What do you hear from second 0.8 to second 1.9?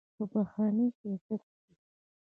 سیاست کې